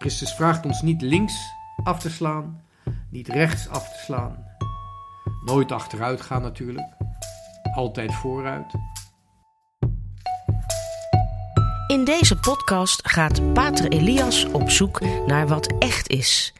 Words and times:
Christus 0.00 0.34
vraagt 0.34 0.66
ons 0.66 0.82
niet 0.82 1.02
links 1.02 1.52
af 1.82 1.98
te 1.98 2.10
slaan, 2.10 2.60
niet 3.10 3.28
rechts 3.28 3.68
af 3.68 3.88
te 3.88 3.98
slaan. 4.04 4.46
Nooit 5.44 5.72
achteruit 5.72 6.20
gaan 6.20 6.42
natuurlijk, 6.42 6.86
altijd 7.74 8.14
vooruit. 8.14 8.74
In 11.86 12.04
deze 12.04 12.38
podcast 12.38 13.08
gaat 13.08 13.52
Pater 13.52 13.88
Elias 13.88 14.44
op 14.44 14.70
zoek 14.70 15.00
naar 15.26 15.48
wat 15.48 15.74
echt 15.78 16.08
is. 16.08 16.54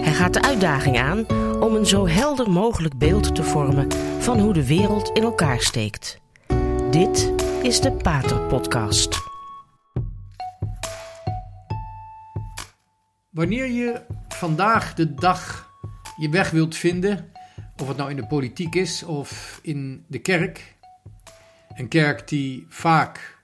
Hij 0.00 0.12
gaat 0.12 0.34
de 0.34 0.42
uitdaging 0.42 0.98
aan 0.98 1.26
om 1.60 1.74
een 1.74 1.86
zo 1.86 2.06
helder 2.06 2.50
mogelijk 2.50 2.98
beeld 2.98 3.34
te 3.34 3.42
vormen 3.42 3.88
van 4.18 4.38
hoe 4.38 4.52
de 4.52 4.66
wereld 4.66 5.10
in 5.10 5.22
elkaar 5.22 5.60
steekt. 5.60 6.20
Dit 6.90 7.32
is 7.62 7.80
de 7.80 7.92
Pater 7.92 8.40
Podcast. 8.40 9.27
Wanneer 13.38 13.66
je 13.66 14.00
vandaag 14.28 14.94
de 14.94 15.14
dag 15.14 15.70
je 16.16 16.28
weg 16.28 16.50
wilt 16.50 16.76
vinden, 16.76 17.32
of 17.76 17.88
het 17.88 17.96
nou 17.96 18.10
in 18.10 18.16
de 18.16 18.26
politiek 18.26 18.74
is 18.74 19.02
of 19.02 19.58
in 19.62 20.04
de 20.06 20.18
kerk, 20.18 20.74
een 21.76 21.88
kerk 21.88 22.28
die 22.28 22.66
vaak 22.68 23.38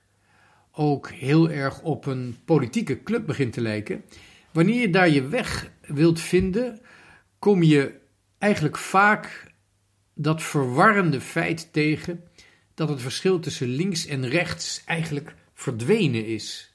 ook 0.72 1.10
heel 1.10 1.50
erg 1.50 1.82
op 1.82 2.06
een 2.06 2.36
politieke 2.44 3.02
club 3.02 3.26
begint 3.26 3.52
te 3.52 3.60
lijken, 3.60 4.04
wanneer 4.50 4.80
je 4.80 4.90
daar 4.90 5.08
je 5.08 5.28
weg 5.28 5.70
wilt 5.80 6.20
vinden, 6.20 6.80
kom 7.38 7.62
je 7.62 8.00
eigenlijk 8.38 8.78
vaak 8.78 9.52
dat 10.14 10.42
verwarrende 10.42 11.20
feit 11.20 11.72
tegen 11.72 12.24
dat 12.74 12.88
het 12.88 13.00
verschil 13.00 13.40
tussen 13.40 13.68
links 13.68 14.06
en 14.06 14.28
rechts 14.28 14.82
eigenlijk 14.84 15.34
verdwenen 15.52 16.26
is 16.26 16.73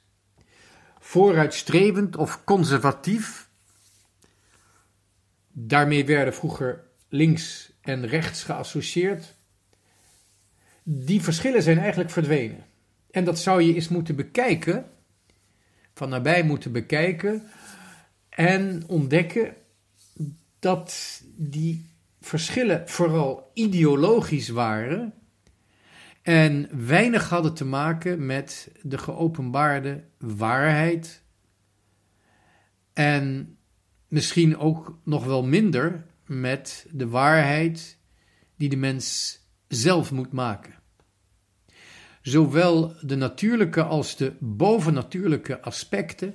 vooruitstrevend 1.10 2.16
of 2.16 2.44
conservatief. 2.44 3.48
Daarmee 5.52 6.06
werden 6.06 6.34
vroeger 6.34 6.84
links 7.08 7.72
en 7.80 8.06
rechts 8.06 8.42
geassocieerd. 8.42 9.34
Die 10.82 11.22
verschillen 11.22 11.62
zijn 11.62 11.78
eigenlijk 11.78 12.10
verdwenen. 12.10 12.64
En 13.10 13.24
dat 13.24 13.38
zou 13.38 13.62
je 13.62 13.74
eens 13.74 13.88
moeten 13.88 14.16
bekijken, 14.16 14.86
van 15.94 16.08
nabij 16.08 16.42
moeten 16.42 16.72
bekijken 16.72 17.42
en 18.28 18.82
ontdekken 18.86 19.56
dat 20.58 21.22
die 21.36 21.86
verschillen 22.20 22.88
vooral 22.88 23.50
ideologisch 23.54 24.48
waren 24.48 25.14
en 26.30 26.68
weinig 26.86 27.28
hadden 27.28 27.54
te 27.54 27.64
maken 27.64 28.26
met 28.26 28.72
de 28.82 28.98
geopenbaarde 28.98 30.04
waarheid. 30.18 31.22
En 32.92 33.56
misschien 34.08 34.58
ook 34.58 34.98
nog 35.04 35.24
wel 35.24 35.44
minder 35.44 36.06
met 36.26 36.86
de 36.90 37.08
waarheid 37.08 37.98
die 38.56 38.68
de 38.68 38.76
mens 38.76 39.38
zelf 39.68 40.12
moet 40.12 40.32
maken. 40.32 40.74
Zowel 42.22 42.94
de 43.00 43.16
natuurlijke 43.16 43.82
als 43.82 44.16
de 44.16 44.32
bovennatuurlijke 44.38 45.60
aspecten 45.60 46.34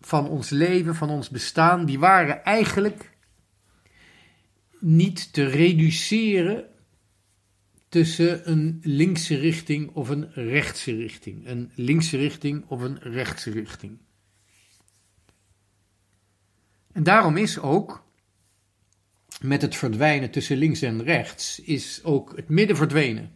van 0.00 0.28
ons 0.28 0.50
leven, 0.50 0.94
van 0.94 1.10
ons 1.10 1.28
bestaan, 1.28 1.86
die 1.86 1.98
waren 1.98 2.44
eigenlijk 2.44 3.10
niet 4.78 5.32
te 5.32 5.44
reduceren 5.44 6.72
tussen 7.94 8.50
een 8.50 8.80
linkse 8.82 9.36
richting 9.36 9.90
of 9.94 10.08
een 10.08 10.32
rechtse 10.32 10.96
richting. 10.96 11.46
Een 11.46 11.70
linkse 11.74 12.16
richting 12.16 12.64
of 12.66 12.80
een 12.80 12.98
rechtse 12.98 13.50
richting. 13.50 13.98
En 16.92 17.02
daarom 17.02 17.36
is 17.36 17.58
ook 17.58 18.04
met 19.40 19.62
het 19.62 19.76
verdwijnen 19.76 20.30
tussen 20.30 20.56
links 20.56 20.82
en 20.82 21.02
rechts, 21.02 21.60
is 21.60 22.00
ook 22.04 22.36
het 22.36 22.48
midden 22.48 22.76
verdwenen. 22.76 23.32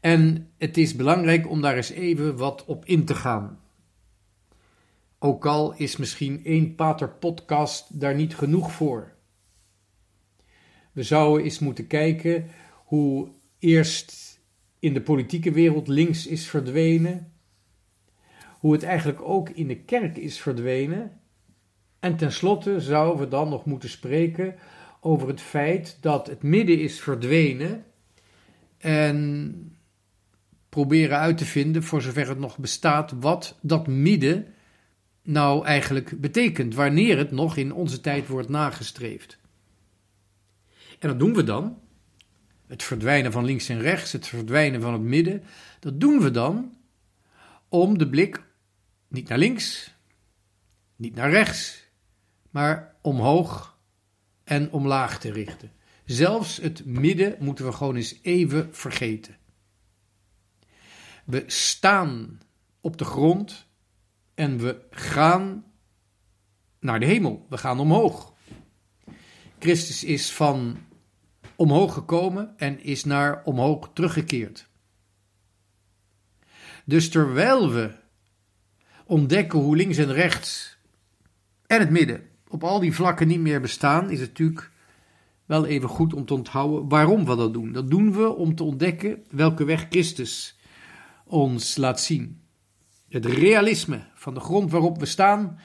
En 0.00 0.50
het 0.56 0.76
is 0.76 0.96
belangrijk 0.96 1.48
om 1.48 1.60
daar 1.60 1.76
eens 1.76 1.90
even 1.90 2.36
wat 2.36 2.64
op 2.64 2.84
in 2.84 3.04
te 3.04 3.14
gaan. 3.14 3.60
Ook 5.18 5.46
al 5.46 5.74
is 5.74 5.96
misschien 5.96 6.44
één 6.44 6.74
Pater 6.74 7.08
podcast 7.10 8.00
daar 8.00 8.14
niet 8.14 8.36
genoeg 8.36 8.72
voor. 8.72 9.16
We 10.98 11.04
zouden 11.04 11.44
eens 11.44 11.58
moeten 11.58 11.86
kijken 11.86 12.50
hoe 12.84 13.28
eerst 13.58 14.40
in 14.78 14.94
de 14.94 15.00
politieke 15.00 15.52
wereld 15.52 15.88
links 15.88 16.26
is 16.26 16.48
verdwenen, 16.48 17.32
hoe 18.58 18.72
het 18.72 18.82
eigenlijk 18.82 19.20
ook 19.20 19.48
in 19.48 19.68
de 19.68 19.76
kerk 19.76 20.16
is 20.16 20.40
verdwenen. 20.40 21.20
En 22.00 22.16
tenslotte 22.16 22.80
zouden 22.80 23.18
we 23.20 23.28
dan 23.28 23.48
nog 23.48 23.64
moeten 23.64 23.88
spreken 23.88 24.54
over 25.00 25.28
het 25.28 25.40
feit 25.40 25.98
dat 26.00 26.26
het 26.26 26.42
midden 26.42 26.80
is 26.80 27.00
verdwenen 27.00 27.84
en 28.78 29.76
proberen 30.68 31.18
uit 31.18 31.38
te 31.38 31.44
vinden, 31.44 31.82
voor 31.82 32.02
zover 32.02 32.28
het 32.28 32.38
nog 32.38 32.58
bestaat, 32.58 33.14
wat 33.20 33.58
dat 33.62 33.86
midden 33.86 34.46
nou 35.22 35.64
eigenlijk 35.64 36.20
betekent, 36.20 36.74
wanneer 36.74 37.18
het 37.18 37.30
nog 37.30 37.56
in 37.56 37.72
onze 37.72 38.00
tijd 38.00 38.26
wordt 38.26 38.48
nagestreefd. 38.48 39.38
En 40.98 41.08
dat 41.08 41.18
doen 41.18 41.34
we 41.34 41.44
dan. 41.44 41.78
Het 42.66 42.82
verdwijnen 42.82 43.32
van 43.32 43.44
links 43.44 43.68
en 43.68 43.80
rechts, 43.80 44.12
het 44.12 44.26
verdwijnen 44.26 44.80
van 44.80 44.92
het 44.92 45.02
midden. 45.02 45.42
Dat 45.80 46.00
doen 46.00 46.20
we 46.20 46.30
dan 46.30 46.76
om 47.68 47.98
de 47.98 48.08
blik 48.08 48.42
niet 49.08 49.28
naar 49.28 49.38
links, 49.38 49.94
niet 50.96 51.14
naar 51.14 51.30
rechts, 51.30 51.88
maar 52.50 52.94
omhoog 53.00 53.78
en 54.44 54.70
omlaag 54.70 55.18
te 55.18 55.32
richten. 55.32 55.72
Zelfs 56.04 56.56
het 56.56 56.84
midden 56.84 57.36
moeten 57.38 57.64
we 57.64 57.72
gewoon 57.72 57.96
eens 57.96 58.18
even 58.22 58.74
vergeten. 58.74 59.36
We 61.24 61.44
staan 61.46 62.40
op 62.80 62.96
de 62.96 63.04
grond 63.04 63.66
en 64.34 64.58
we 64.58 64.80
gaan 64.90 65.64
naar 66.80 67.00
de 67.00 67.06
hemel. 67.06 67.46
We 67.48 67.58
gaan 67.58 67.80
omhoog. 67.80 68.34
Christus 69.58 70.04
is 70.04 70.32
van 70.32 70.78
omhoog 71.58 71.94
gekomen 71.94 72.54
en 72.56 72.82
is 72.82 73.04
naar 73.04 73.42
omhoog 73.44 73.90
teruggekeerd. 73.92 74.68
Dus 76.84 77.10
terwijl 77.10 77.72
we 77.72 77.94
ontdekken 79.04 79.58
hoe 79.58 79.76
links 79.76 79.96
en 79.96 80.12
rechts 80.12 80.78
en 81.66 81.80
het 81.80 81.90
midden 81.90 82.22
op 82.48 82.64
al 82.64 82.80
die 82.80 82.94
vlakken 82.94 83.28
niet 83.28 83.40
meer 83.40 83.60
bestaan, 83.60 84.10
is 84.10 84.20
het 84.20 84.28
natuurlijk 84.28 84.70
wel 85.46 85.66
even 85.66 85.88
goed 85.88 86.14
om 86.14 86.24
te 86.24 86.34
onthouden 86.34 86.88
waarom 86.88 87.24
we 87.24 87.36
dat 87.36 87.52
doen. 87.52 87.72
Dat 87.72 87.90
doen 87.90 88.12
we 88.12 88.34
om 88.34 88.54
te 88.54 88.64
ontdekken 88.64 89.24
welke 89.30 89.64
weg 89.64 89.86
Christus 89.90 90.58
ons 91.24 91.76
laat 91.76 92.00
zien. 92.00 92.40
Het 93.08 93.24
realisme 93.24 94.06
van 94.14 94.34
de 94.34 94.40
grond 94.40 94.70
waarop 94.70 94.98
we 94.98 95.06
staan 95.06 95.58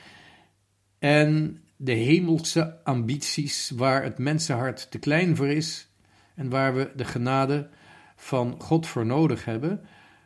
en 1.00 1.63
de 1.76 1.92
hemelse 1.92 2.84
ambities 2.84 3.70
waar 3.70 4.04
het 4.04 4.18
mensenhart 4.18 4.92
te 4.92 5.00
klein 5.00 5.36
voor 5.36 5.48
is 5.48 5.92
en 6.36 6.50
waar 6.50 6.76
we 6.76 6.92
de 6.96 7.06
genade 7.06 7.70
van 8.16 8.62
God 8.62 8.88
voor 8.88 9.06
nodig 9.06 9.46
hebben, 9.46 9.82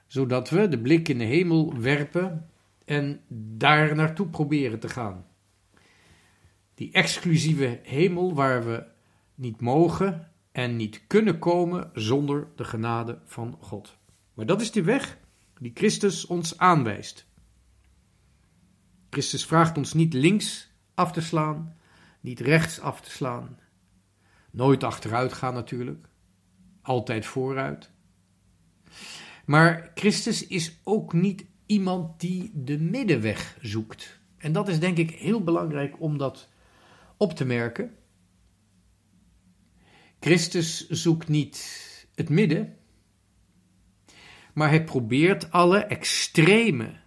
zodat 0.07 0.49
we 0.49 0.67
de 0.67 0.79
blik 0.79 1.07
in 1.07 1.17
de 1.17 1.23
hemel 1.23 1.79
werpen 1.79 2.49
en 2.85 3.21
daar 3.29 3.95
naartoe 3.95 4.27
proberen 4.27 4.79
te 4.79 4.89
gaan. 4.89 5.25
Die 6.75 6.91
exclusieve 6.91 7.79
hemel 7.83 8.33
waar 8.33 8.65
we 8.65 8.85
niet 9.35 9.61
mogen 9.61 10.31
en 10.51 10.75
niet 10.75 11.01
kunnen 11.07 11.39
komen 11.39 11.89
zonder 11.93 12.47
de 12.55 12.63
genade 12.63 13.19
van 13.25 13.57
God. 13.59 13.97
Maar 14.33 14.45
dat 14.45 14.61
is 14.61 14.71
de 14.71 14.83
weg 14.83 15.17
die 15.59 15.71
Christus 15.73 16.25
ons 16.25 16.57
aanwijst. 16.57 17.25
Christus 19.09 19.45
vraagt 19.45 19.77
ons 19.77 19.93
niet 19.93 20.13
links 20.13 20.71
af 20.97 21.11
te 21.11 21.21
slaan, 21.21 21.75
niet 22.21 22.39
rechts 22.39 22.79
af 22.79 23.01
te 23.01 23.11
slaan. 23.11 23.59
Nooit 24.51 24.83
achteruit 24.83 25.33
gaan 25.33 25.53
natuurlijk, 25.53 26.07
altijd 26.81 27.25
vooruit. 27.25 27.91
Maar 29.45 29.91
Christus 29.95 30.47
is 30.47 30.79
ook 30.83 31.13
niet 31.13 31.45
iemand 31.65 32.19
die 32.19 32.51
de 32.53 32.77
middenweg 32.79 33.57
zoekt. 33.61 34.19
En 34.37 34.51
dat 34.51 34.67
is 34.67 34.79
denk 34.79 34.97
ik 34.97 35.11
heel 35.11 35.43
belangrijk 35.43 36.01
om 36.01 36.17
dat 36.17 36.49
op 37.17 37.33
te 37.33 37.45
merken. 37.45 37.95
Christus 40.19 40.89
zoekt 40.89 41.27
niet 41.27 42.07
het 42.15 42.29
midden, 42.29 42.77
maar 44.53 44.69
hij 44.69 44.83
probeert 44.83 45.51
alle 45.51 45.79
extreme 45.79 46.99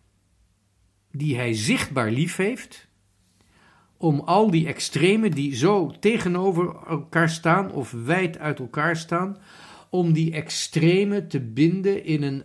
die 1.10 1.36
hij 1.36 1.54
zichtbaar 1.54 2.10
lief 2.10 2.36
heeft, 2.36 2.88
om 4.00 4.20
al 4.20 4.50
die 4.50 4.66
extremen 4.66 5.30
die 5.30 5.56
zo 5.56 5.92
tegenover 6.00 6.86
elkaar 6.86 7.28
staan 7.28 7.72
of 7.72 7.90
wijd 7.90 8.38
uit 8.38 8.58
elkaar 8.58 8.96
staan, 8.96 9.38
om 9.90 10.12
die 10.12 10.32
extremen 10.32 11.28
te 11.28 11.40
binden 11.40 12.04
in 12.04 12.22
een 12.22 12.44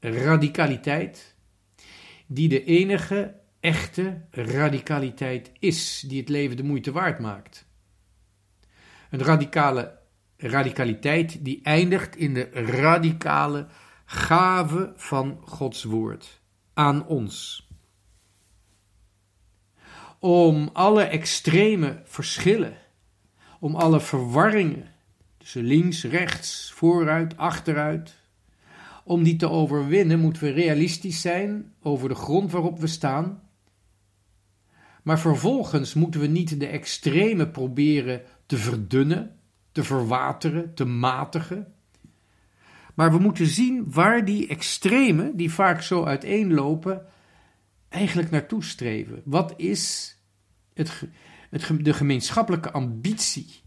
radicaliteit, 0.00 1.36
die 2.26 2.48
de 2.48 2.64
enige 2.64 3.34
echte 3.60 4.20
radicaliteit 4.30 5.52
is, 5.58 6.04
die 6.08 6.20
het 6.20 6.28
leven 6.28 6.56
de 6.56 6.62
moeite 6.62 6.92
waard 6.92 7.18
maakt. 7.18 7.66
Een 9.10 9.22
radicale 9.22 9.98
radicaliteit 10.36 11.44
die 11.44 11.60
eindigt 11.62 12.16
in 12.16 12.34
de 12.34 12.48
radicale 12.52 13.66
gave 14.04 14.92
van 14.96 15.38
Gods 15.40 15.84
woord 15.84 16.40
aan 16.74 17.06
ons. 17.06 17.63
Om 20.24 20.70
alle 20.72 21.02
extreme 21.02 22.00
verschillen, 22.04 22.76
om 23.60 23.74
alle 23.74 24.00
verwarringen 24.00 24.86
tussen 25.38 25.64
links, 25.64 26.04
rechts, 26.04 26.72
vooruit, 26.74 27.36
achteruit, 27.36 28.14
om 29.04 29.22
die 29.22 29.36
te 29.36 29.50
overwinnen 29.50 30.20
moeten 30.20 30.42
we 30.42 30.50
realistisch 30.50 31.20
zijn 31.20 31.72
over 31.82 32.08
de 32.08 32.14
grond 32.14 32.52
waarop 32.52 32.80
we 32.80 32.86
staan. 32.86 33.42
Maar 35.02 35.18
vervolgens 35.18 35.94
moeten 35.94 36.20
we 36.20 36.26
niet 36.26 36.60
de 36.60 36.66
extreme 36.66 37.48
proberen 37.48 38.22
te 38.46 38.56
verdunnen, 38.56 39.36
te 39.72 39.84
verwateren, 39.84 40.74
te 40.74 40.84
matigen. 40.84 41.72
Maar 42.94 43.12
we 43.12 43.18
moeten 43.18 43.46
zien 43.46 43.92
waar 43.92 44.24
die 44.24 44.48
extremen, 44.48 45.36
die 45.36 45.52
vaak 45.52 45.82
zo 45.82 46.04
uiteenlopen, 46.04 47.06
eigenlijk 47.94 48.30
naartoe 48.30 48.64
streven. 48.64 49.22
Wat 49.24 49.54
is 49.56 50.16
het, 50.74 51.06
de 51.80 51.94
gemeenschappelijke 51.94 52.70
ambitie 52.70 53.62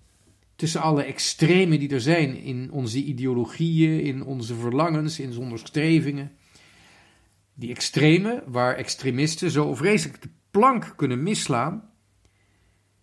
tussen 0.56 0.81
alle 0.81 1.03
extremen 1.03 1.79
die 1.79 1.89
er 1.89 2.01
zijn 2.01 2.38
in 2.38 2.71
onze 2.71 3.03
ideologieën, 3.03 4.01
in 4.01 4.24
onze 4.24 4.56
verlangens, 4.56 5.19
in 5.19 5.38
onze 5.38 5.65
strevingen? 5.65 6.31
Die 7.53 7.69
extremen, 7.69 8.44
waar 8.45 8.75
extremisten 8.75 9.51
zo 9.51 9.75
vreselijk 9.75 10.21
de 10.21 10.30
plank 10.51 10.94
kunnen 10.95 11.23
misslaan, 11.23 11.89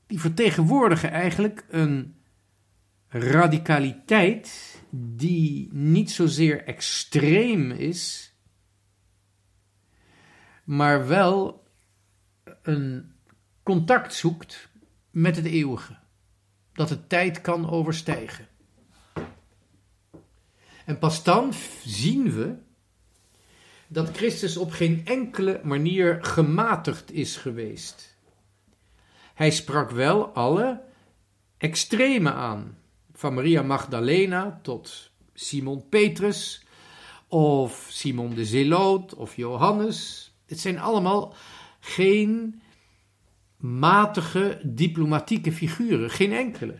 die 0.07 0.21
vertegenwoordigen 0.21 1.11
eigenlijk 1.11 1.65
een 1.69 2.15
radicaliteit 3.09 4.81
die 4.91 5.69
niet 5.73 6.11
zozeer 6.11 6.65
extreem 6.65 7.71
is, 7.71 8.34
maar 10.65 11.07
wel 11.07 11.65
een 12.63 13.13
contact 13.63 14.15
zoekt 14.15 14.69
met 15.11 15.37
het 15.37 15.45
eeuwige, 15.45 15.97
dat 16.73 16.89
de 16.89 17.07
tijd 17.07 17.41
kan 17.41 17.71
overstijgen. 17.71 18.49
En 20.85 20.99
pas 20.99 21.23
dan 21.23 21.53
zien 21.85 22.33
we 22.33 22.55
dat 23.89 24.17
Christus 24.17 24.57
op 24.57 24.71
geen 24.71 25.03
enkele 25.05 25.61
manier 25.63 26.25
gematigd 26.25 27.13
is 27.13 27.37
geweest. 27.37 28.17
Hij 29.35 29.51
sprak 29.51 29.91
wel 29.91 30.27
alle 30.27 30.83
extreme 31.59 32.33
aan 32.33 32.79
van 33.13 33.35
Maria 33.35 33.63
Magdalena 33.63 34.61
tot 34.63 35.11
Simon 35.35 35.89
Petrus 35.89 36.67
of 37.29 37.87
Simon 37.91 38.35
de 38.35 38.45
Zeloot 38.45 39.15
of 39.15 39.37
Johannes. 39.37 40.33
Het 40.47 40.61
zijn 40.61 40.79
allemaal 40.79 41.35
geen 41.81 42.63
matige 43.57 44.61
diplomatieke 44.65 45.53
figuren, 45.53 46.11
geen 46.11 46.33
enkele. 46.33 46.79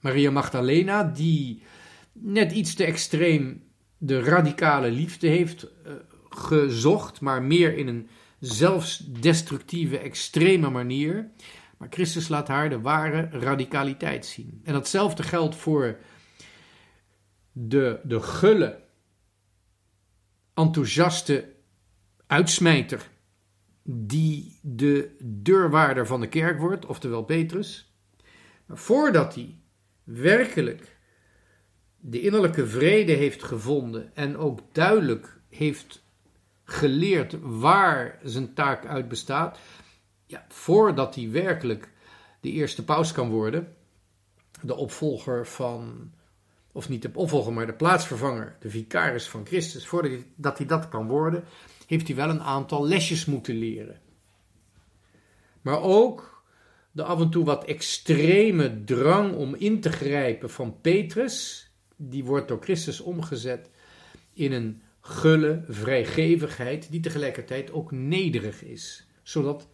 Maria 0.00 0.30
Magdalena, 0.30 1.04
die 1.04 1.62
net 2.12 2.52
iets 2.52 2.74
te 2.74 2.84
extreem 2.84 3.62
de 3.98 4.20
radicale 4.20 4.90
liefde 4.90 5.28
heeft 5.28 5.64
uh, 5.86 5.92
gezocht, 6.28 7.20
maar 7.20 7.42
meer 7.42 7.76
in 7.76 7.88
een 7.88 8.08
zelfsdestructieve, 8.38 9.98
extreme 9.98 10.70
manier. 10.70 11.30
Maar 11.78 11.88
Christus 11.90 12.28
laat 12.28 12.48
haar 12.48 12.68
de 12.68 12.80
ware 12.80 13.28
radicaliteit 13.30 14.26
zien. 14.26 14.60
En 14.64 14.72
datzelfde 14.72 15.22
geldt 15.22 15.56
voor 15.56 15.98
de, 17.52 18.00
de 18.04 18.20
gulle, 18.20 18.82
enthousiaste 20.54 21.51
uitsmijter, 22.32 23.10
die 23.82 24.58
de 24.62 25.16
deurwaarder 25.22 26.06
van 26.06 26.20
de 26.20 26.28
kerk 26.28 26.60
wordt, 26.60 26.86
oftewel 26.86 27.22
Petrus. 27.22 27.94
Maar 28.66 28.78
voordat 28.78 29.34
hij 29.34 29.56
werkelijk 30.04 30.96
de 31.98 32.20
innerlijke 32.20 32.66
vrede 32.66 33.12
heeft 33.12 33.42
gevonden 33.42 34.14
en 34.14 34.36
ook 34.36 34.60
duidelijk 34.72 35.40
heeft 35.48 36.04
geleerd 36.64 37.36
waar 37.40 38.18
zijn 38.22 38.54
taak 38.54 38.86
uit 38.86 39.08
bestaat, 39.08 39.58
ja, 40.26 40.44
voordat 40.48 41.14
hij 41.14 41.30
werkelijk 41.30 41.90
de 42.40 42.50
eerste 42.50 42.84
paus 42.84 43.12
kan 43.12 43.30
worden, 43.30 43.76
de 44.62 44.74
opvolger 44.74 45.46
van, 45.46 46.12
of 46.72 46.88
niet 46.88 47.02
de 47.02 47.10
opvolger, 47.14 47.52
maar 47.52 47.66
de 47.66 47.72
plaatsvervanger, 47.72 48.56
de 48.60 48.70
vicaris 48.70 49.28
van 49.28 49.46
Christus, 49.46 49.86
voordat 49.86 50.58
hij 50.58 50.66
dat 50.66 50.88
kan 50.88 51.06
worden, 51.06 51.44
heeft 51.86 52.06
hij 52.06 52.16
wel 52.16 52.28
een 52.28 52.42
aantal 52.42 52.86
lesjes 52.86 53.24
moeten 53.24 53.54
leren. 53.54 54.00
Maar 55.60 55.82
ook 55.82 56.42
de 56.92 57.02
af 57.02 57.20
en 57.20 57.30
toe 57.30 57.44
wat 57.44 57.64
extreme 57.64 58.84
drang 58.84 59.34
om 59.34 59.54
in 59.54 59.80
te 59.80 59.92
grijpen 59.92 60.50
van 60.50 60.80
Petrus, 60.80 61.66
die 61.96 62.24
wordt 62.24 62.48
door 62.48 62.62
Christus 62.62 63.00
omgezet 63.00 63.70
in 64.32 64.52
een 64.52 64.82
gulle 65.00 65.64
vrijgevigheid, 65.68 66.90
die 66.90 67.00
tegelijkertijd 67.00 67.72
ook 67.72 67.90
nederig 67.90 68.62
is, 68.64 69.06
zodat 69.22 69.68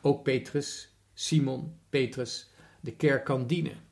ook 0.00 0.22
Petrus, 0.22 0.94
Simon, 1.14 1.74
Petrus, 1.88 2.50
de 2.80 2.92
kerk 2.92 3.24
kan 3.24 3.46
dienen. 3.46 3.89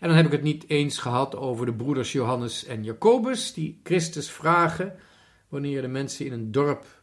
En 0.00 0.08
dan 0.08 0.16
heb 0.16 0.26
ik 0.26 0.32
het 0.32 0.42
niet 0.42 0.68
eens 0.68 0.98
gehad 0.98 1.36
over 1.36 1.66
de 1.66 1.74
broeders 1.74 2.12
Johannes 2.12 2.64
en 2.64 2.84
Jacobus, 2.84 3.52
die 3.52 3.80
Christus 3.82 4.30
vragen 4.30 4.96
wanneer 5.48 5.82
de 5.82 5.88
mensen 5.88 6.26
in 6.26 6.32
een 6.32 6.52
dorp 6.52 7.02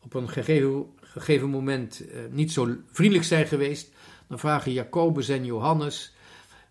op 0.00 0.14
een 0.14 0.28
gegeven, 0.28 1.50
moment 1.50 2.08
eh, 2.08 2.20
niet 2.30 2.52
zo 2.52 2.76
vriendelijk 2.90 3.26
zijn 3.26 3.46
geweest. 3.46 3.92
Dan 4.28 4.38
vragen 4.38 4.72
Jacobus 4.72 5.28
en 5.28 5.44
Johannes, 5.44 6.14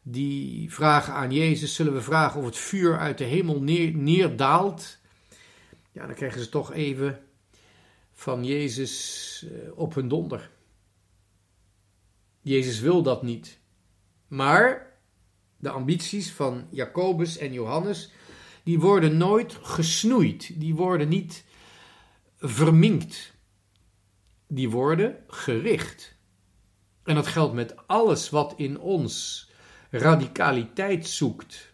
die 0.01 0.73
vragen 0.73 1.13
aan 1.13 1.31
Jezus, 1.31 1.75
zullen 1.75 1.93
we 1.93 2.01
vragen 2.01 2.39
of 2.39 2.45
het 2.45 2.57
vuur 2.57 2.97
uit 2.97 3.17
de 3.17 3.23
hemel 3.23 3.61
neer, 3.61 3.95
neerdaalt? 3.95 4.97
Ja, 5.91 6.05
dan 6.05 6.15
krijgen 6.15 6.41
ze 6.41 6.49
toch 6.49 6.73
even 6.73 7.19
van 8.11 8.45
Jezus 8.45 9.45
eh, 9.51 9.77
op 9.77 9.95
hun 9.95 10.07
donder. 10.07 10.49
Jezus 12.41 12.79
wil 12.79 13.03
dat 13.03 13.23
niet. 13.23 13.59
Maar 14.27 14.92
de 15.63 15.69
ambities 15.69 16.31
van 16.31 16.67
Jacobus 16.69 17.37
en 17.37 17.53
Johannes, 17.53 18.11
die 18.63 18.79
worden 18.79 19.17
nooit 19.17 19.57
gesnoeid, 19.61 20.59
die 20.59 20.75
worden 20.75 21.07
niet 21.07 21.43
verminkt, 22.37 23.33
die 24.47 24.69
worden 24.69 25.17
gericht. 25.27 26.15
En 27.03 27.15
dat 27.15 27.27
geldt 27.27 27.53
met 27.53 27.87
alles 27.87 28.29
wat 28.29 28.53
in 28.57 28.79
ons 28.79 29.47
radicaliteit 29.89 31.07
zoekt. 31.07 31.73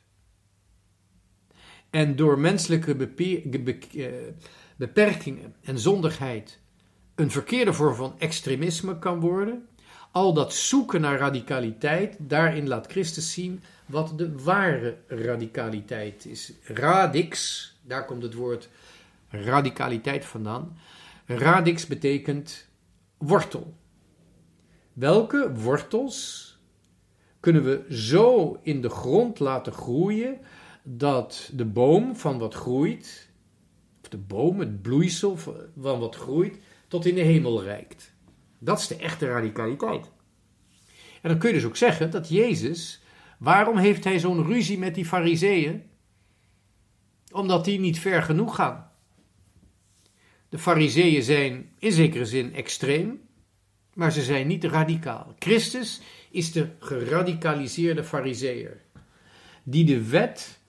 En 1.90 2.16
door 2.16 2.40
menselijke 2.40 2.96
beperkingen 2.96 4.38
beperkingen 4.78 5.56
en 5.62 5.80
zondigheid 5.80 6.60
een 7.16 7.32
verkeerde 7.32 7.74
vorm 7.74 7.96
van 7.96 8.20
extremisme 8.20 9.00
kan 9.00 9.20
worden, 9.20 9.69
al 10.12 10.34
dat 10.34 10.54
zoeken 10.54 11.02
naar 11.02 11.18
radicaliteit, 11.18 12.16
daarin 12.20 12.68
laat 12.68 12.92
Christus 12.92 13.34
zien 13.34 13.62
wat 13.86 14.18
de 14.18 14.42
ware 14.44 14.98
radicaliteit 15.08 16.26
is. 16.26 16.54
Radix, 16.64 17.64
daar 17.82 18.06
komt 18.06 18.24
het 18.24 18.34
woord 18.34 18.70
radicaliteit 19.30 20.26
vandaan. 20.26 20.78
Radix 21.26 21.88
betekent 21.88 22.68
wortel. 23.18 23.74
Welke 24.94 25.54
wortels 25.54 26.48
kunnen 27.40 27.64
we 27.64 27.96
zo 27.96 28.60
in 28.64 28.82
de 28.82 28.90
grond 28.90 29.40
laten 29.40 29.74
groeien 29.74 30.40
dat 30.84 31.50
de 31.54 31.66
boom 31.66 32.16
van 32.16 32.38
wat 32.38 32.54
groeit 32.54 33.30
de 34.10 34.18
boom, 34.18 34.60
het 34.60 34.82
bloeisel 34.82 35.38
van 35.78 36.00
wat 36.00 36.16
groeit, 36.16 36.60
tot 36.88 37.06
in 37.06 37.16
de 37.16 37.22
hemel 37.22 37.64
reikt. 37.64 38.14
Dat 38.60 38.80
is 38.80 38.88
de 38.88 38.96
echte 38.96 39.28
radicaliteit. 39.28 40.12
En 41.22 41.30
dan 41.30 41.38
kun 41.38 41.50
je 41.50 41.56
dus 41.56 41.66
ook 41.66 41.78
zeggen 41.78 42.12
dat 42.12 42.30
Jezus, 42.30 43.04
waarom 43.38 43.78
heeft 43.78 44.04
hij 44.04 44.20
zo'n 44.20 44.46
ruzie 44.46 44.78
met 44.78 44.96
die 44.96 45.06
fariseeën? 45.06 45.84
Omdat 47.32 47.66
die 47.66 47.80
niet 47.80 48.00
ver 48.00 48.24
genoeg 48.24 48.56
gaan. 48.56 48.92
De 50.50 50.58
fariseeën 50.58 51.24
zijn 51.24 51.72
in 51.80 51.92
zekere 51.92 52.26
zin 52.26 52.54
extreem, 52.54 53.22
maar 53.94 54.12
ze 54.12 54.22
zijn 54.22 54.48
niet 54.48 54.64
radicaal. 54.64 55.36
Christus 55.40 56.02
is 56.32 56.52
de 56.52 56.70
geradicaliseerde 56.80 58.04
fariseer, 58.04 58.82
die 59.64 59.86
de 59.86 60.10
wet 60.10 60.60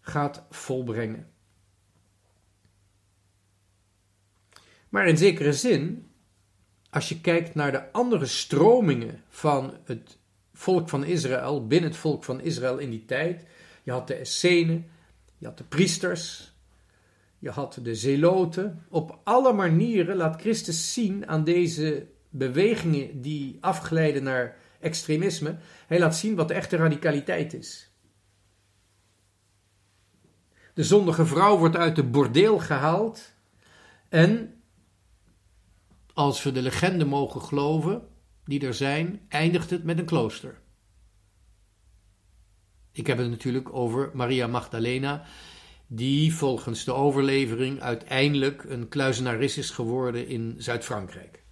gaat 0.00 0.46
volbrengen. 0.50 1.30
Maar 4.88 5.08
in 5.08 5.16
zekere 5.16 5.52
zin, 5.52 6.05
als 6.96 7.08
je 7.08 7.20
kijkt 7.20 7.54
naar 7.54 7.72
de 7.72 7.92
andere 7.92 8.26
stromingen 8.26 9.22
van 9.28 9.74
het 9.84 10.18
volk 10.52 10.88
van 10.88 11.04
Israël, 11.04 11.66
binnen 11.66 11.90
het 11.90 11.98
volk 11.98 12.24
van 12.24 12.40
Israël 12.40 12.78
in 12.78 12.90
die 12.90 13.04
tijd, 13.04 13.44
je 13.82 13.90
had 13.90 14.06
de 14.06 14.14
Essenen, 14.14 14.86
je 15.38 15.46
had 15.46 15.58
de 15.58 15.64
priesters, 15.64 16.52
je 17.38 17.50
had 17.50 17.78
de 17.82 17.94
zeloten. 17.94 18.84
Op 18.88 19.18
alle 19.24 19.52
manieren 19.52 20.16
laat 20.16 20.40
Christus 20.40 20.92
zien 20.92 21.28
aan 21.28 21.44
deze 21.44 22.06
bewegingen 22.30 23.20
die 23.20 23.58
afgeleiden 23.60 24.22
naar 24.22 24.56
extremisme, 24.80 25.56
hij 25.86 25.98
laat 25.98 26.16
zien 26.16 26.34
wat 26.34 26.48
de 26.48 26.54
echte 26.54 26.76
radicaliteit 26.76 27.54
is. 27.54 27.90
De 30.74 30.84
zondige 30.84 31.26
vrouw 31.26 31.58
wordt 31.58 31.76
uit 31.76 31.96
de 31.96 32.04
bordeel 32.04 32.58
gehaald 32.58 33.32
en, 34.08 34.55
als 36.16 36.42
we 36.42 36.52
de 36.52 36.62
legende 36.62 37.04
mogen 37.04 37.40
geloven, 37.40 38.08
die 38.44 38.66
er 38.66 38.74
zijn, 38.74 39.20
eindigt 39.28 39.70
het 39.70 39.84
met 39.84 39.98
een 39.98 40.04
klooster. 40.04 40.60
Ik 42.92 43.06
heb 43.06 43.18
het 43.18 43.30
natuurlijk 43.30 43.72
over 43.72 44.10
Maria 44.14 44.46
Magdalena, 44.46 45.24
die 45.86 46.34
volgens 46.34 46.84
de 46.84 46.92
overlevering 46.92 47.80
uiteindelijk 47.80 48.64
een 48.64 48.88
kluizenares 48.88 49.58
is 49.58 49.70
geworden 49.70 50.28
in 50.28 50.54
Zuid-Frankrijk. 50.58 51.42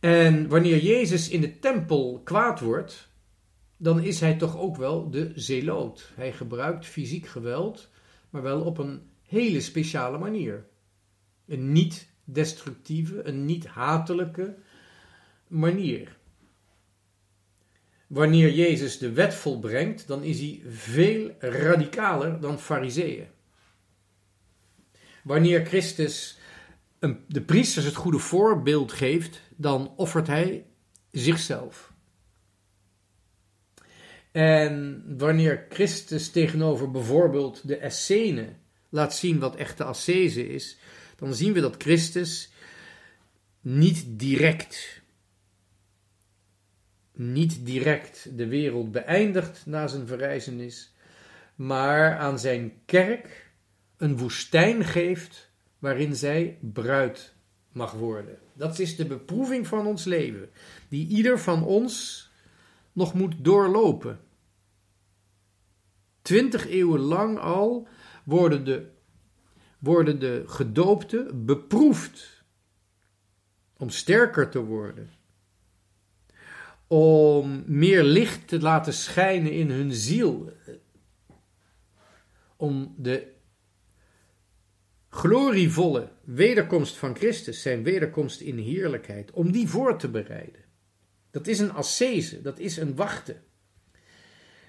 En 0.00 0.48
wanneer 0.48 0.82
Jezus 0.82 1.28
in 1.28 1.40
de 1.40 1.58
tempel 1.58 2.20
kwaad 2.24 2.60
wordt, 2.60 3.10
dan 3.76 4.02
is 4.02 4.20
hij 4.20 4.36
toch 4.36 4.58
ook 4.58 4.76
wel 4.76 5.10
de 5.10 5.32
zeloot. 5.34 6.12
Hij 6.14 6.32
gebruikt 6.32 6.86
fysiek 6.86 7.26
geweld, 7.26 7.90
maar 8.30 8.42
wel 8.42 8.62
op 8.62 8.78
een 8.78 9.10
hele 9.22 9.60
speciale 9.60 10.18
manier. 10.18 10.66
Een 11.46 11.72
niet 11.72 12.08
destructieve, 12.24 13.24
een 13.24 13.44
niet 13.44 13.66
hatelijke 13.66 14.54
manier. 15.46 16.16
Wanneer 18.06 18.52
Jezus 18.52 18.98
de 18.98 19.12
wet 19.12 19.34
volbrengt, 19.34 20.06
dan 20.06 20.22
is 20.22 20.40
hij 20.40 20.62
veel 20.68 21.30
radicaler 21.38 22.40
dan 22.40 22.58
fariseeën. 22.60 23.26
Wanneer 25.22 25.64
Christus 25.66 26.38
de 27.28 27.42
priesters 27.42 27.84
het 27.84 27.94
goede 27.94 28.18
voorbeeld 28.18 28.92
geeft, 28.92 29.40
dan 29.56 29.92
offert 29.96 30.26
hij 30.26 30.66
zichzelf. 31.10 31.92
En 34.32 35.04
wanneer 35.18 35.66
Christus 35.68 36.30
tegenover 36.30 36.90
bijvoorbeeld 36.90 37.68
de 37.68 37.76
Essene 37.76 38.48
laat 38.88 39.14
zien 39.14 39.38
wat 39.38 39.56
echte 39.56 39.84
ascese 39.84 40.48
is, 40.48 40.78
dan 41.16 41.34
zien 41.34 41.52
we 41.52 41.60
dat 41.60 41.82
Christus 41.82 42.50
niet 43.60 44.04
direct, 44.08 45.02
niet 47.12 47.66
direct 47.66 48.36
de 48.36 48.46
wereld 48.46 48.92
beëindigt 48.92 49.66
na 49.66 49.86
zijn 49.86 50.06
verrijzenis, 50.06 50.92
maar 51.54 52.18
aan 52.18 52.38
zijn 52.38 52.72
kerk 52.84 53.50
een 53.96 54.16
woestijn 54.16 54.84
geeft 54.84 55.50
waarin 55.78 56.16
zij 56.16 56.58
bruid 56.60 57.34
mag 57.72 57.92
worden. 57.92 58.38
Dat 58.52 58.78
is 58.78 58.96
de 58.96 59.06
beproeving 59.06 59.66
van 59.66 59.86
ons 59.86 60.04
leven, 60.04 60.50
die 60.88 61.08
ieder 61.08 61.38
van 61.40 61.64
ons 61.64 62.24
nog 62.92 63.14
moet 63.14 63.34
doorlopen. 63.38 64.20
Twintig 66.22 66.66
eeuwen 66.66 67.00
lang 67.00 67.38
al 67.38 67.88
worden 68.24 68.64
de, 68.64 68.90
worden 69.78 70.18
de 70.18 70.42
gedoopten 70.46 71.44
beproefd 71.44 72.44
om 73.76 73.90
sterker 73.90 74.48
te 74.48 74.60
worden, 74.60 75.10
om 76.86 77.62
meer 77.66 78.02
licht 78.02 78.48
te 78.48 78.60
laten 78.60 78.92
schijnen 78.92 79.52
in 79.52 79.70
hun 79.70 79.92
ziel, 79.92 80.52
om 82.56 82.94
de 82.98 83.34
glorievolle 85.08 86.12
wederkomst 86.24 86.96
van 86.96 87.16
Christus, 87.16 87.62
zijn 87.62 87.82
wederkomst 87.82 88.40
in 88.40 88.58
heerlijkheid, 88.58 89.30
om 89.30 89.52
die 89.52 89.68
voor 89.68 89.98
te 89.98 90.08
bereiden. 90.08 90.64
Dat 91.30 91.46
is 91.46 91.58
een 91.58 91.72
ascese, 91.72 92.42
dat 92.42 92.58
is 92.58 92.76
een 92.76 92.94
wachten. 92.94 93.44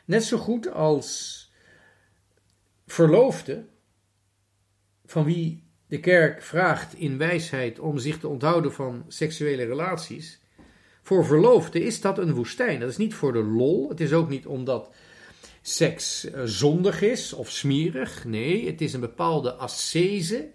Net 0.05 0.23
zo 0.23 0.37
goed 0.37 0.71
als 0.71 1.51
verloofde, 2.85 3.65
van 5.07 5.23
wie 5.23 5.63
de 5.87 5.99
kerk 5.99 6.41
vraagt 6.41 6.93
in 6.93 7.17
wijsheid 7.17 7.79
om 7.79 7.97
zich 7.97 8.19
te 8.19 8.27
onthouden 8.27 8.73
van 8.73 9.05
seksuele 9.07 9.65
relaties, 9.65 10.39
voor 11.01 11.25
verloofden 11.25 11.83
is 11.83 12.01
dat 12.01 12.17
een 12.17 12.33
woestijn. 12.33 12.79
Dat 12.79 12.89
is 12.89 12.97
niet 12.97 13.13
voor 13.13 13.33
de 13.33 13.43
lol, 13.43 13.89
het 13.89 13.99
is 13.99 14.13
ook 14.13 14.29
niet 14.29 14.45
omdat 14.45 14.93
seks 15.61 16.29
eh, 16.29 16.41
zondig 16.45 17.01
is 17.01 17.33
of 17.33 17.51
smerig. 17.51 18.25
Nee, 18.25 18.67
het 18.67 18.81
is 18.81 18.93
een 18.93 18.99
bepaalde 18.99 19.53
ascese 19.53 20.49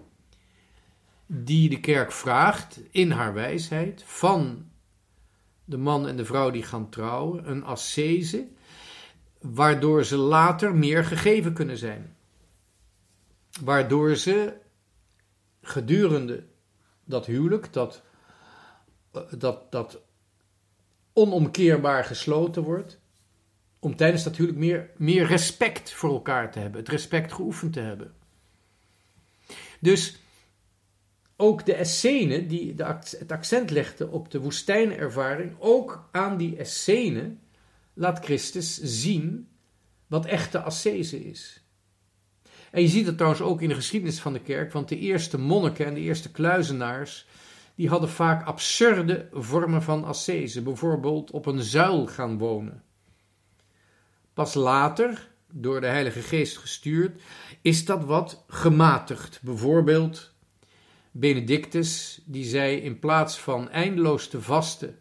die 1.26 1.68
de 1.68 1.80
kerk 1.80 2.12
vraagt 2.12 2.80
in 2.90 3.10
haar 3.10 3.34
wijsheid 3.34 4.02
van 4.06 4.70
de 5.64 5.76
man 5.76 6.08
en 6.08 6.16
de 6.16 6.24
vrouw 6.24 6.50
die 6.50 6.62
gaan 6.62 6.88
trouwen. 6.88 7.50
Een 7.50 7.64
ascese 7.64 8.46
waardoor 9.40 10.04
ze 10.04 10.16
later 10.16 10.74
meer 10.74 11.04
gegeven 11.04 11.52
kunnen 11.52 11.78
zijn. 11.78 12.16
Waardoor 13.60 14.16
ze 14.16 14.52
gedurende 15.62 16.44
dat 17.04 17.26
huwelijk, 17.26 17.72
dat, 17.72 18.02
eh, 19.12 19.22
dat, 19.38 19.72
dat 19.72 20.00
onomkeerbaar 21.12 22.04
gesloten 22.04 22.62
wordt, 22.62 23.00
om 23.78 23.96
tijdens 23.96 24.22
dat 24.22 24.36
huwelijk 24.36 24.60
meer, 24.60 24.90
meer 24.96 25.26
respect 25.26 25.92
voor 25.92 26.10
elkaar 26.10 26.52
te 26.52 26.58
hebben, 26.58 26.80
het 26.80 26.88
respect 26.88 27.32
geoefend 27.32 27.72
te 27.72 27.80
hebben. 27.80 28.14
Dus 29.80 30.20
ook 31.36 31.66
de 31.66 31.74
Essene, 31.74 32.46
die 32.46 32.74
de, 32.74 32.84
het 33.18 33.32
accent 33.32 33.70
legde 33.70 34.08
op 34.08 34.30
de 34.30 34.40
woestijnervaring, 34.40 35.56
ook 35.58 36.08
aan 36.10 36.36
die 36.36 36.56
Essene 36.56 37.36
laat 37.94 38.24
Christus 38.24 38.80
zien 38.82 39.48
wat 40.06 40.26
echte 40.26 40.60
ascese 40.60 41.24
is. 41.24 41.61
En 42.72 42.82
je 42.82 42.88
ziet 42.88 43.06
het 43.06 43.16
trouwens 43.16 43.42
ook 43.42 43.62
in 43.62 43.68
de 43.68 43.74
geschiedenis 43.74 44.20
van 44.20 44.32
de 44.32 44.40
kerk, 44.40 44.72
want 44.72 44.88
de 44.88 44.98
eerste 44.98 45.38
monniken 45.38 45.86
en 45.86 45.94
de 45.94 46.00
eerste 46.00 46.30
kluizenaars, 46.30 47.26
die 47.74 47.88
hadden 47.88 48.08
vaak 48.08 48.46
absurde 48.46 49.28
vormen 49.32 49.82
van 49.82 50.04
ascese, 50.04 50.62
bijvoorbeeld 50.62 51.30
op 51.30 51.46
een 51.46 51.62
zuil 51.62 52.06
gaan 52.06 52.38
wonen. 52.38 52.82
Pas 54.34 54.54
later, 54.54 55.30
door 55.50 55.80
de 55.80 55.86
Heilige 55.86 56.20
Geest 56.20 56.56
gestuurd, 56.56 57.20
is 57.60 57.84
dat 57.84 58.04
wat 58.04 58.44
gematigd. 58.48 59.40
Bijvoorbeeld 59.42 60.32
Benedictus, 61.10 62.20
die 62.24 62.44
zei 62.44 62.76
in 62.76 62.98
plaats 62.98 63.38
van 63.38 63.70
eindeloos 63.70 64.28
te 64.28 64.42
vasten 64.42 64.98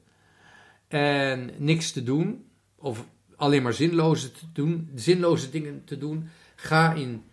en 0.87 1.49
niks 1.57 1.91
te 1.91 2.03
doen, 2.03 2.45
of 2.75 3.05
alleen 3.35 3.63
maar 3.63 3.73
zinloze, 3.73 4.31
te 4.31 4.45
doen, 4.53 4.91
zinloze 4.95 5.49
dingen 5.49 5.83
te 5.85 5.97
doen, 5.97 6.29
ga 6.55 6.93
in 6.93 7.23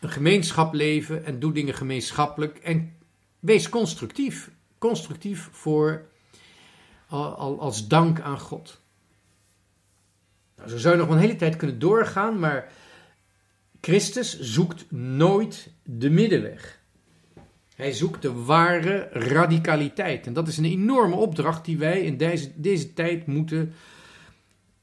een 0.00 0.10
gemeenschap 0.10 0.74
leven 0.74 1.24
en 1.24 1.38
doe 1.38 1.52
dingen 1.52 1.74
gemeenschappelijk 1.74 2.58
en 2.58 2.96
wees 3.38 3.68
constructief. 3.68 4.50
Constructief 4.78 5.48
voor 5.52 6.08
als 7.06 7.88
dank 7.88 8.20
aan 8.20 8.38
God. 8.38 8.80
Nou, 10.56 10.68
zo 10.68 10.78
zou 10.78 10.94
je 10.94 11.00
nog 11.00 11.10
een 11.10 11.18
hele 11.18 11.36
tijd 11.36 11.56
kunnen 11.56 11.78
doorgaan, 11.78 12.38
maar 12.38 12.72
Christus 13.80 14.40
zoekt 14.40 14.90
nooit 14.90 15.72
de 15.82 16.10
middenweg. 16.10 16.80
Hij 17.74 17.92
zoekt 17.92 18.22
de 18.22 18.32
ware 18.32 19.08
radicaliteit. 19.12 20.26
En 20.26 20.32
dat 20.32 20.48
is 20.48 20.56
een 20.56 20.64
enorme 20.64 21.14
opdracht 21.14 21.64
die 21.64 21.78
wij 21.78 22.00
in 22.02 22.16
deze, 22.16 22.60
deze 22.60 22.92
tijd 22.92 23.26
moeten, 23.26 23.72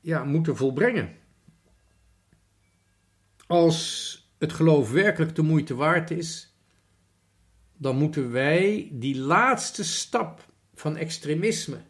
ja, 0.01 0.23
moeten 0.23 0.57
volbrengen. 0.57 1.15
Als 3.47 4.26
het 4.37 4.53
geloof 4.53 4.91
werkelijk 4.91 5.35
de 5.35 5.41
moeite 5.41 5.75
waard 5.75 6.11
is, 6.11 6.55
dan 7.77 7.97
moeten 7.97 8.31
wij 8.31 8.89
die 8.91 9.17
laatste 9.17 9.83
stap 9.83 10.45
van 10.73 10.97
extremisme, 10.97 11.81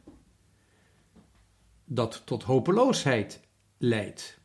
dat 1.86 2.22
tot 2.25 2.44
hopeloosheid 2.44 3.39
leidt. 3.77 4.39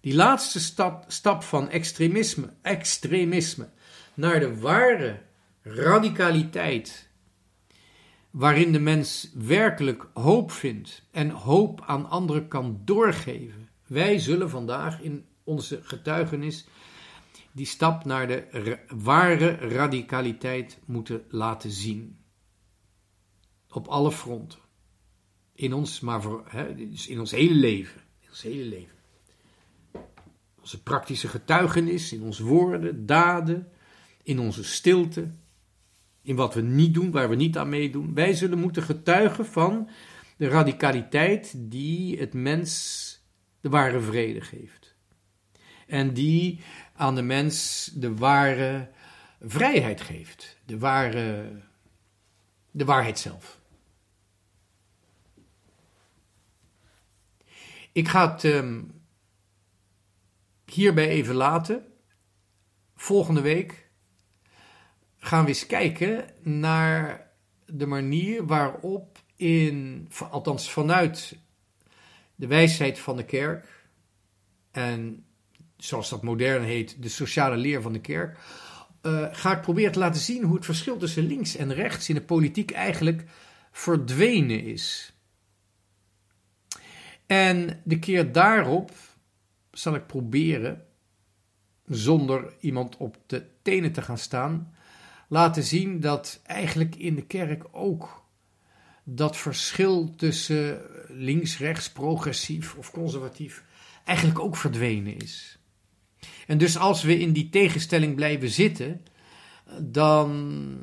Die 0.00 0.14
laatste 0.14 0.60
stap, 0.60 1.04
stap 1.08 1.42
van 1.42 1.68
extremisme, 1.68 2.52
extremisme 2.62 3.68
naar 4.14 4.40
de 4.40 4.58
ware 4.58 5.22
radicaliteit, 5.62 7.08
waarin 8.30 8.72
de 8.72 8.78
mens 8.78 9.30
werkelijk 9.34 10.06
hoop 10.14 10.50
vindt 10.50 11.02
en 11.10 11.30
hoop 11.30 11.82
aan 11.86 12.10
anderen 12.10 12.48
kan 12.48 12.80
doorgeven. 12.84 13.68
Wij 13.86 14.18
zullen 14.18 14.50
vandaag 14.50 15.00
in 15.00 15.26
onze 15.46 15.80
getuigenis 15.82 16.66
die 17.52 17.66
stap 17.66 18.04
naar 18.04 18.26
de 18.26 18.78
ware 18.88 19.50
radicaliteit 19.50 20.78
moeten 20.84 21.24
laten 21.28 21.70
zien. 21.70 22.18
Op 23.70 23.86
alle 23.86 24.12
fronten. 24.12 24.58
In 25.54 25.72
ons, 25.72 26.00
maar 26.00 26.22
dus 26.76 27.06
in 27.06 27.20
ons 27.20 27.30
hele 27.30 27.54
leven. 27.54 28.00
In 28.20 28.28
ons 28.28 28.42
hele 28.42 28.64
leven. 28.64 28.96
Onze 30.60 30.82
praktische 30.82 31.28
getuigenis, 31.28 32.12
in 32.12 32.22
onze 32.22 32.44
woorden, 32.44 33.06
daden, 33.06 33.68
in 34.22 34.38
onze 34.38 34.64
stilte, 34.64 35.30
in 36.22 36.36
wat 36.36 36.54
we 36.54 36.60
niet 36.60 36.94
doen, 36.94 37.10
waar 37.10 37.28
we 37.28 37.34
niet 37.34 37.58
aan 37.58 37.68
meedoen. 37.68 38.14
Wij 38.14 38.34
zullen 38.34 38.58
moeten 38.58 38.82
getuigen 38.82 39.46
van 39.46 39.88
de 40.36 40.48
radicaliteit 40.48 41.54
die 41.56 42.18
het 42.18 42.32
mens 42.32 43.04
de 43.60 43.68
ware 43.68 44.00
vrede 44.00 44.40
geeft. 44.40 44.85
En 45.86 46.14
die 46.14 46.60
aan 46.94 47.14
de 47.14 47.22
mens 47.22 47.90
de 47.94 48.14
ware 48.14 48.90
vrijheid 49.40 50.00
geeft, 50.00 50.58
de, 50.64 50.78
ware, 50.78 51.50
de 52.70 52.84
waarheid 52.84 53.18
zelf. 53.18 53.60
Ik 57.92 58.08
ga 58.08 58.32
het 58.32 58.44
um, 58.44 59.02
hierbij 60.64 61.08
even 61.08 61.34
laten. 61.34 61.86
Volgende 62.94 63.40
week 63.40 63.88
gaan 65.18 65.42
we 65.42 65.48
eens 65.48 65.66
kijken 65.66 66.28
naar 66.42 67.30
de 67.66 67.86
manier 67.86 68.46
waarop 68.46 69.18
in, 69.36 70.08
althans 70.30 70.70
vanuit 70.70 71.38
de 72.34 72.46
wijsheid 72.46 72.98
van 72.98 73.16
de 73.16 73.24
kerk 73.24 73.88
en 74.70 75.26
zoals 75.76 76.08
dat 76.08 76.22
modern 76.22 76.62
heet, 76.62 77.02
de 77.02 77.08
sociale 77.08 77.56
leer 77.56 77.82
van 77.82 77.92
de 77.92 78.00
kerk, 78.00 78.38
uh, 79.02 79.26
ga 79.30 79.56
ik 79.56 79.62
proberen 79.62 79.92
te 79.92 79.98
laten 79.98 80.20
zien 80.20 80.42
hoe 80.42 80.54
het 80.54 80.64
verschil 80.64 80.96
tussen 80.96 81.26
links 81.26 81.56
en 81.56 81.74
rechts 81.74 82.08
in 82.08 82.14
de 82.14 82.22
politiek 82.22 82.70
eigenlijk 82.70 83.24
verdwenen 83.72 84.62
is. 84.62 85.12
En 87.26 87.80
de 87.84 87.98
keer 87.98 88.32
daarop 88.32 88.92
zal 89.70 89.94
ik 89.94 90.06
proberen, 90.06 90.84
zonder 91.84 92.54
iemand 92.60 92.96
op 92.96 93.16
de 93.26 93.46
tenen 93.62 93.92
te 93.92 94.02
gaan 94.02 94.18
staan, 94.18 94.74
laten 95.28 95.62
zien 95.62 96.00
dat 96.00 96.40
eigenlijk 96.44 96.96
in 96.96 97.14
de 97.14 97.26
kerk 97.26 97.64
ook 97.70 98.24
dat 99.04 99.36
verschil 99.36 100.14
tussen 100.16 100.80
links, 101.08 101.58
rechts, 101.58 101.92
progressief 101.92 102.74
of 102.74 102.90
conservatief 102.90 103.64
eigenlijk 104.04 104.38
ook 104.38 104.56
verdwenen 104.56 105.16
is. 105.16 105.58
En 106.46 106.58
dus 106.58 106.78
als 106.78 107.02
we 107.02 107.18
in 107.18 107.32
die 107.32 107.48
tegenstelling 107.48 108.14
blijven 108.14 108.48
zitten, 108.48 109.04
dan, 109.80 110.78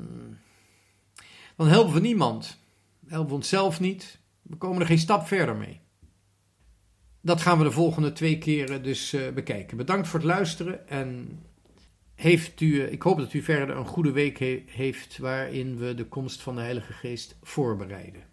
dan 1.56 1.68
helpen 1.68 1.94
we 1.94 2.00
niemand. 2.00 2.60
Helpen 3.08 3.30
we 3.30 3.36
onszelf 3.36 3.80
niet. 3.80 4.20
We 4.42 4.56
komen 4.56 4.82
er 4.82 4.88
geen 4.88 4.98
stap 4.98 5.28
verder 5.28 5.56
mee. 5.56 5.82
Dat 7.22 7.42
gaan 7.42 7.58
we 7.58 7.64
de 7.64 7.72
volgende 7.72 8.12
twee 8.12 8.38
keren 8.38 8.84
dus 8.84 9.14
uh, 9.14 9.30
bekijken. 9.30 9.78
Bedankt 9.78 10.08
voor 10.08 10.20
het 10.20 10.28
luisteren 10.28 10.88
en 10.88 11.40
heeft 12.16 12.62
u, 12.62 12.84
ik 12.84 13.02
hoop 13.02 13.18
dat 13.18 13.34
u 13.34 13.42
verder 13.42 13.78
een 13.78 13.86
goede 13.86 14.12
week 14.12 14.40
he 14.40 14.64
heeft 14.68 15.18
waarin 15.18 15.78
we 15.78 15.94
de 15.94 16.06
komst 16.06 16.42
van 16.42 16.56
de 16.56 16.62
Heilige 16.62 16.94
Geest 16.94 17.38
voorbereiden. 17.42 18.33